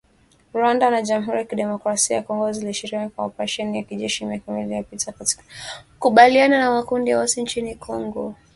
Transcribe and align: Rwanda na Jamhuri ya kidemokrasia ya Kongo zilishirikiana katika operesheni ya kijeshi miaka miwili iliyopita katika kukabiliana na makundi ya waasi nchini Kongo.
Rwanda 0.53 0.89
na 0.89 1.01
Jamhuri 1.01 1.37
ya 1.37 1.43
kidemokrasia 1.43 2.15
ya 2.15 2.23
Kongo 2.23 2.51
zilishirikiana 2.51 3.05
katika 3.05 3.23
operesheni 3.23 3.77
ya 3.77 3.83
kijeshi 3.83 4.25
miaka 4.25 4.51
miwili 4.51 4.69
iliyopita 4.69 5.11
katika 5.11 5.43
kukabiliana 5.99 6.59
na 6.59 6.71
makundi 6.71 7.11
ya 7.11 7.17
waasi 7.17 7.41
nchini 7.43 7.75
Kongo. 7.75 8.35